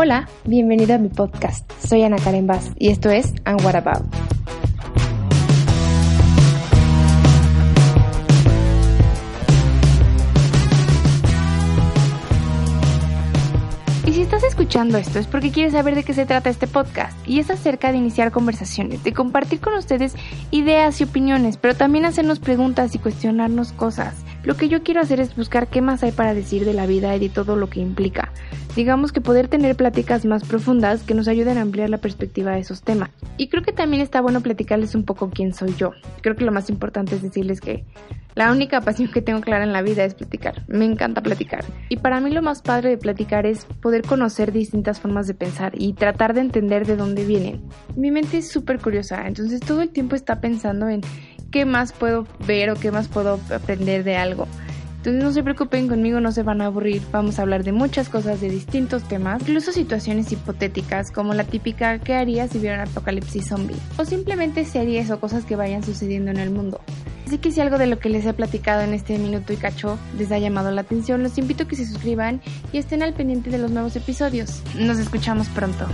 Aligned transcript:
Hola, 0.00 0.28
bienvenido 0.44 0.94
a 0.94 0.98
mi 0.98 1.08
podcast. 1.08 1.68
Soy 1.84 2.04
Ana 2.04 2.18
Karen 2.18 2.46
Bass 2.46 2.70
y 2.78 2.90
esto 2.90 3.10
es 3.10 3.34
And 3.44 3.60
What 3.64 3.74
About. 3.74 4.06
Y 14.06 14.12
si 14.12 14.22
estás 14.22 14.44
escuchando 14.44 14.98
esto 14.98 15.18
es 15.18 15.26
porque 15.26 15.50
quieres 15.50 15.72
saber 15.72 15.96
de 15.96 16.04
qué 16.04 16.14
se 16.14 16.26
trata 16.26 16.48
este 16.48 16.68
podcast 16.68 17.18
y 17.28 17.40
es 17.40 17.50
acerca 17.50 17.90
de 17.90 17.98
iniciar 17.98 18.30
conversaciones, 18.30 19.02
de 19.02 19.12
compartir 19.12 19.58
con 19.58 19.74
ustedes 19.74 20.14
ideas 20.52 21.00
y 21.00 21.04
opiniones, 21.04 21.56
pero 21.56 21.74
también 21.74 22.04
hacernos 22.04 22.38
preguntas 22.38 22.94
y 22.94 23.00
cuestionarnos 23.00 23.72
cosas. 23.72 24.14
Lo 24.44 24.56
que 24.56 24.68
yo 24.68 24.82
quiero 24.82 25.00
hacer 25.00 25.20
es 25.20 25.34
buscar 25.36 25.68
qué 25.68 25.82
más 25.82 26.02
hay 26.02 26.12
para 26.12 26.34
decir 26.34 26.64
de 26.64 26.72
la 26.72 26.86
vida 26.86 27.14
y 27.16 27.18
de 27.18 27.28
todo 27.28 27.56
lo 27.56 27.68
que 27.68 27.80
implica. 27.80 28.32
Digamos 28.76 29.10
que 29.12 29.20
poder 29.20 29.48
tener 29.48 29.74
pláticas 29.74 30.24
más 30.24 30.44
profundas 30.44 31.02
que 31.02 31.14
nos 31.14 31.26
ayuden 31.26 31.58
a 31.58 31.62
ampliar 31.62 31.90
la 31.90 31.98
perspectiva 31.98 32.52
de 32.52 32.60
esos 32.60 32.82
temas. 32.82 33.10
Y 33.36 33.48
creo 33.48 33.62
que 33.62 33.72
también 33.72 34.02
está 34.02 34.20
bueno 34.20 34.40
platicarles 34.40 34.94
un 34.94 35.04
poco 35.04 35.30
quién 35.30 35.52
soy 35.52 35.74
yo. 35.74 35.90
Creo 36.22 36.36
que 36.36 36.44
lo 36.44 36.52
más 36.52 36.70
importante 36.70 37.16
es 37.16 37.22
decirles 37.22 37.60
que 37.60 37.84
la 38.38 38.52
única 38.52 38.80
pasión 38.80 39.10
que 39.10 39.20
tengo 39.20 39.40
clara 39.40 39.64
en 39.64 39.72
la 39.72 39.82
vida 39.82 40.04
es 40.04 40.14
platicar. 40.14 40.62
Me 40.68 40.84
encanta 40.84 41.22
platicar. 41.22 41.64
Y 41.88 41.96
para 41.96 42.20
mí 42.20 42.30
lo 42.30 42.40
más 42.40 42.62
padre 42.62 42.90
de 42.90 42.96
platicar 42.98 43.46
es 43.46 43.64
poder 43.64 44.02
conocer 44.02 44.52
distintas 44.52 45.00
formas 45.00 45.26
de 45.26 45.34
pensar 45.34 45.72
y 45.76 45.94
tratar 45.94 46.34
de 46.34 46.42
entender 46.42 46.86
de 46.86 46.94
dónde 46.94 47.24
vienen. 47.24 47.62
Mi 47.96 48.12
mente 48.12 48.38
es 48.38 48.48
súper 48.48 48.78
curiosa, 48.78 49.26
entonces 49.26 49.58
todo 49.58 49.82
el 49.82 49.90
tiempo 49.90 50.14
está 50.14 50.40
pensando 50.40 50.88
en 50.88 51.00
qué 51.50 51.64
más 51.64 51.92
puedo 51.92 52.26
ver 52.46 52.70
o 52.70 52.74
qué 52.74 52.90
más 52.90 53.08
puedo 53.08 53.40
aprender 53.54 54.04
de 54.04 54.16
algo. 54.16 54.46
Entonces 54.98 55.22
no 55.22 55.32
se 55.32 55.44
preocupen 55.44 55.86
conmigo, 55.88 56.20
no 56.20 56.32
se 56.32 56.42
van 56.42 56.60
a 56.60 56.66
aburrir, 56.66 57.00
vamos 57.12 57.38
a 57.38 57.42
hablar 57.42 57.62
de 57.62 57.70
muchas 57.70 58.08
cosas, 58.08 58.40
de 58.40 58.50
distintos 58.50 59.04
temas, 59.04 59.40
incluso 59.42 59.70
situaciones 59.70 60.30
hipotéticas 60.32 61.12
como 61.12 61.34
la 61.34 61.44
típica 61.44 62.00
¿qué 62.00 62.14
harías 62.14 62.50
si 62.50 62.58
hubiera 62.58 62.82
un 62.82 62.88
apocalipsis 62.88 63.46
zombie? 63.46 63.76
O 63.96 64.04
simplemente 64.04 64.64
series 64.64 65.10
o 65.10 65.20
cosas 65.20 65.44
que 65.44 65.54
vayan 65.54 65.84
sucediendo 65.84 66.32
en 66.32 66.38
el 66.38 66.50
mundo. 66.50 66.80
Así 67.26 67.38
que 67.38 67.52
si 67.52 67.60
algo 67.60 67.78
de 67.78 67.86
lo 67.86 67.98
que 68.00 68.08
les 68.08 68.26
he 68.26 68.32
platicado 68.32 68.82
en 68.82 68.92
este 68.92 69.18
minuto 69.18 69.52
y 69.52 69.56
cacho 69.56 69.98
les 70.18 70.32
ha 70.32 70.38
llamado 70.38 70.70
la 70.72 70.80
atención, 70.80 71.22
los 71.22 71.38
invito 71.38 71.64
a 71.64 71.68
que 71.68 71.76
se 71.76 71.86
suscriban 71.86 72.40
y 72.72 72.78
estén 72.78 73.02
al 73.02 73.14
pendiente 73.14 73.50
de 73.50 73.58
los 73.58 73.70
nuevos 73.70 73.94
episodios. 73.96 74.62
Nos 74.78 74.98
escuchamos 74.98 75.48
pronto. 75.48 75.86